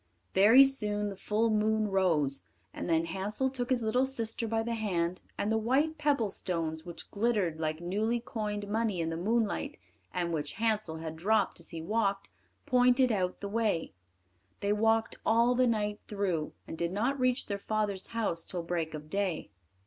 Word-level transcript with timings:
Very 0.33 0.65
soon 0.65 1.09
the 1.09 1.15
full 1.15 1.51
moon 1.51 1.87
rose, 1.87 2.43
and 2.73 2.89
then 2.89 3.05
Hansel 3.05 3.51
took 3.51 3.69
his 3.69 3.83
little 3.83 4.07
sister 4.07 4.47
by 4.47 4.63
the 4.63 4.73
hand, 4.73 5.21
and 5.37 5.51
the 5.51 5.59
white 5.59 5.99
pebble 5.99 6.31
stones, 6.31 6.83
which 6.83 7.11
glittered 7.11 7.59
like 7.59 7.79
newly 7.81 8.19
coined 8.19 8.67
money 8.67 8.99
in 8.99 9.11
the 9.11 9.15
moonlight, 9.15 9.77
and 10.11 10.33
which 10.33 10.53
Hansel 10.53 10.95
had 10.97 11.15
dropped 11.15 11.59
as 11.59 11.69
he 11.69 11.83
walked, 11.83 12.29
pointed 12.65 13.11
out 13.11 13.41
the 13.41 13.47
way. 13.47 13.93
They 14.61 14.73
walked 14.73 15.17
all 15.23 15.53
the 15.53 15.67
night 15.67 15.99
through, 16.07 16.53
and 16.67 16.79
did 16.79 16.91
not 16.91 17.19
reach 17.19 17.45
their 17.45 17.59
father's 17.59 18.07
house 18.07 18.43
till 18.43 18.63
break 18.63 18.95
of 18.95 19.07
day. 19.07 19.51